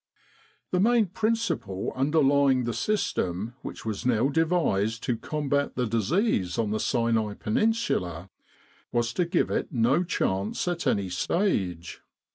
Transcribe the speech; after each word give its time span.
The 0.71 0.79
main 0.79 1.05
principle 1.05 1.93
underlying 1.95 2.63
the 2.63 2.73
system 2.73 3.53
which 3.61 3.85
was 3.85 4.03
now 4.03 4.29
devised 4.29 5.03
to 5.03 5.15
combat 5.15 5.75
the 5.75 5.85
disease 5.85 6.57
on 6.57 6.71
the 6.71 6.79
Sinai 6.79 7.35
Peninsula, 7.35 8.31
was 8.91 9.13
to 9.13 9.25
give 9.25 9.51
it 9.51 9.71
no 9.71 10.03
chance 10.03 10.67
at 10.67 10.87
any 10.87 11.09
stage. 11.09 12.01